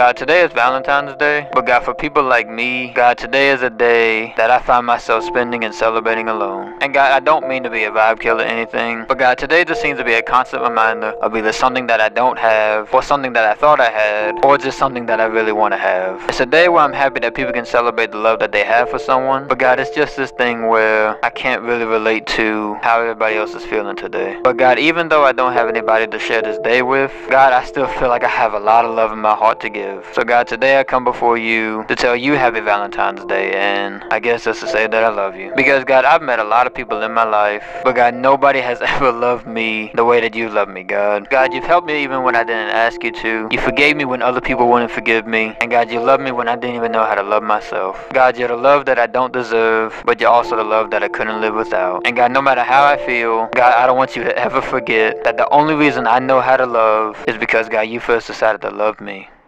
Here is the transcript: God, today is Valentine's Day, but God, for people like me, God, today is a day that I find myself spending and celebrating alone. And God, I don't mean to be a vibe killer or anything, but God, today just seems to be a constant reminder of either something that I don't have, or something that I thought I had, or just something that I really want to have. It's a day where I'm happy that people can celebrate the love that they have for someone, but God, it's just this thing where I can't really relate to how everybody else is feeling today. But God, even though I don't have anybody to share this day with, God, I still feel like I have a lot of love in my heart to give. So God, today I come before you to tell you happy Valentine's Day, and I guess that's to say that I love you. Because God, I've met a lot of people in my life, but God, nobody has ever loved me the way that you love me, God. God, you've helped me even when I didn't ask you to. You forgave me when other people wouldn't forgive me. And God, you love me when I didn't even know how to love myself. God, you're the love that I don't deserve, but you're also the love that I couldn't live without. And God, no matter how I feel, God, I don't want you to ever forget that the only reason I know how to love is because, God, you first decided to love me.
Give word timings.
God, 0.00 0.16
today 0.16 0.40
is 0.40 0.50
Valentine's 0.52 1.14
Day, 1.16 1.46
but 1.52 1.66
God, 1.66 1.84
for 1.84 1.92
people 1.92 2.22
like 2.22 2.48
me, 2.48 2.90
God, 2.94 3.18
today 3.18 3.50
is 3.50 3.60
a 3.60 3.68
day 3.68 4.32
that 4.38 4.50
I 4.50 4.58
find 4.58 4.86
myself 4.86 5.24
spending 5.24 5.62
and 5.62 5.74
celebrating 5.74 6.26
alone. 6.30 6.78
And 6.80 6.94
God, 6.94 7.12
I 7.12 7.20
don't 7.20 7.46
mean 7.46 7.62
to 7.64 7.68
be 7.68 7.84
a 7.84 7.90
vibe 7.90 8.18
killer 8.18 8.42
or 8.44 8.46
anything, 8.46 9.04
but 9.06 9.18
God, 9.18 9.36
today 9.36 9.62
just 9.62 9.82
seems 9.82 9.98
to 9.98 10.04
be 10.04 10.14
a 10.14 10.22
constant 10.22 10.62
reminder 10.62 11.08
of 11.20 11.36
either 11.36 11.52
something 11.52 11.86
that 11.88 12.00
I 12.00 12.08
don't 12.08 12.38
have, 12.38 12.94
or 12.94 13.02
something 13.02 13.34
that 13.34 13.44
I 13.44 13.52
thought 13.52 13.78
I 13.78 13.90
had, 13.90 14.42
or 14.42 14.56
just 14.56 14.78
something 14.78 15.04
that 15.04 15.20
I 15.20 15.26
really 15.26 15.52
want 15.52 15.74
to 15.74 15.78
have. 15.78 16.26
It's 16.30 16.40
a 16.40 16.46
day 16.46 16.70
where 16.70 16.82
I'm 16.82 16.94
happy 16.94 17.20
that 17.20 17.34
people 17.34 17.52
can 17.52 17.66
celebrate 17.66 18.10
the 18.10 18.16
love 18.16 18.38
that 18.38 18.52
they 18.52 18.64
have 18.64 18.88
for 18.88 18.98
someone, 18.98 19.48
but 19.48 19.58
God, 19.58 19.78
it's 19.78 19.94
just 19.94 20.16
this 20.16 20.30
thing 20.30 20.66
where 20.66 21.22
I 21.22 21.28
can't 21.28 21.60
really 21.60 21.84
relate 21.84 22.26
to 22.38 22.72
how 22.80 23.02
everybody 23.02 23.36
else 23.36 23.54
is 23.54 23.66
feeling 23.66 23.96
today. 23.96 24.40
But 24.42 24.56
God, 24.56 24.78
even 24.78 25.10
though 25.10 25.24
I 25.24 25.32
don't 25.32 25.52
have 25.52 25.68
anybody 25.68 26.06
to 26.06 26.18
share 26.18 26.40
this 26.40 26.56
day 26.60 26.80
with, 26.80 27.12
God, 27.28 27.52
I 27.52 27.62
still 27.66 27.86
feel 27.86 28.08
like 28.08 28.24
I 28.24 28.28
have 28.28 28.54
a 28.54 28.58
lot 28.58 28.86
of 28.86 28.94
love 28.94 29.12
in 29.12 29.18
my 29.18 29.34
heart 29.34 29.60
to 29.60 29.68
give. 29.68 29.89
So 30.12 30.24
God, 30.24 30.46
today 30.46 30.78
I 30.78 30.84
come 30.84 31.04
before 31.04 31.38
you 31.38 31.84
to 31.88 31.94
tell 31.96 32.16
you 32.16 32.32
happy 32.32 32.60
Valentine's 32.60 33.24
Day, 33.24 33.52
and 33.52 34.02
I 34.10 34.18
guess 34.18 34.44
that's 34.44 34.60
to 34.60 34.66
say 34.66 34.86
that 34.86 35.04
I 35.04 35.08
love 35.08 35.36
you. 35.36 35.52
Because 35.56 35.84
God, 35.84 36.04
I've 36.04 36.20
met 36.20 36.38
a 36.38 36.44
lot 36.44 36.66
of 36.66 36.74
people 36.74 37.02
in 37.02 37.12
my 37.12 37.24
life, 37.24 37.64
but 37.84 37.94
God, 37.94 38.14
nobody 38.14 38.60
has 38.60 38.80
ever 38.94 39.12
loved 39.12 39.46
me 39.46 39.92
the 39.94 40.04
way 40.04 40.20
that 40.20 40.34
you 40.34 40.48
love 40.48 40.68
me, 40.68 40.82
God. 40.82 41.28
God, 41.30 41.54
you've 41.54 41.64
helped 41.64 41.86
me 41.86 42.02
even 42.02 42.22
when 42.22 42.36
I 42.36 42.44
didn't 42.44 42.70
ask 42.70 43.02
you 43.02 43.12
to. 43.12 43.48
You 43.50 43.60
forgave 43.60 43.96
me 43.96 44.04
when 44.04 44.20
other 44.20 44.40
people 44.40 44.68
wouldn't 44.68 44.90
forgive 44.90 45.26
me. 45.26 45.56
And 45.60 45.70
God, 45.70 45.90
you 45.90 46.00
love 46.00 46.20
me 46.20 46.32
when 46.32 46.48
I 46.48 46.56
didn't 46.56 46.76
even 46.76 46.92
know 46.92 47.04
how 47.04 47.14
to 47.14 47.22
love 47.22 47.42
myself. 47.42 48.06
God, 48.12 48.36
you're 48.36 48.48
the 48.48 48.56
love 48.56 48.84
that 48.86 48.98
I 48.98 49.06
don't 49.06 49.32
deserve, 49.32 49.94
but 50.04 50.20
you're 50.20 50.30
also 50.30 50.56
the 50.56 50.64
love 50.64 50.90
that 50.90 51.02
I 51.02 51.08
couldn't 51.08 51.40
live 51.40 51.54
without. 51.54 52.06
And 52.06 52.16
God, 52.16 52.32
no 52.32 52.42
matter 52.42 52.62
how 52.62 52.84
I 52.84 52.96
feel, 52.96 53.48
God, 53.54 53.74
I 53.74 53.86
don't 53.86 53.96
want 53.96 54.16
you 54.16 54.24
to 54.24 54.36
ever 54.36 54.60
forget 54.60 55.24
that 55.24 55.36
the 55.36 55.48
only 55.48 55.74
reason 55.74 56.06
I 56.06 56.18
know 56.18 56.40
how 56.40 56.56
to 56.56 56.66
love 56.66 57.24
is 57.26 57.38
because, 57.38 57.68
God, 57.68 57.82
you 57.82 58.00
first 58.00 58.26
decided 58.26 58.60
to 58.62 58.70
love 58.70 59.00
me. 59.00 59.30